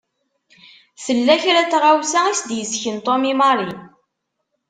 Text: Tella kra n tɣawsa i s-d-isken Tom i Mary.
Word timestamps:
Tella 1.03 1.35
kra 1.43 1.61
n 1.65 1.69
tɣawsa 1.71 2.19
i 2.31 2.33
s-d-isken 2.39 2.97
Tom 3.05 3.23
i 3.31 3.33
Mary. 3.39 3.71